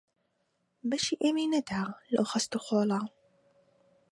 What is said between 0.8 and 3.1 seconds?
بەشی ئێمەی نەدا لەو خەست و خۆڵە